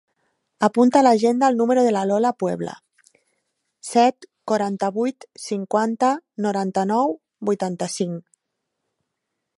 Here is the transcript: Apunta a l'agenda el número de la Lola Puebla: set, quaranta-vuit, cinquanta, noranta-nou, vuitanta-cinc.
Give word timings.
Apunta 0.67 1.01
a 1.01 1.05
l'agenda 1.07 1.49
el 1.51 1.59
número 1.59 1.83
de 1.87 1.91
la 1.95 2.01
Lola 2.11 2.31
Puebla: 2.43 2.73
set, 3.91 4.27
quaranta-vuit, 4.53 5.29
cinquanta, 5.45 6.11
noranta-nou, 6.47 7.17
vuitanta-cinc. 7.51 8.21